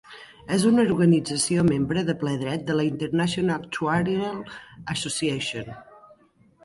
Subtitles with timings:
[0.53, 4.43] És una organització membre de ple dret de la International Actuarial
[4.95, 5.71] Association.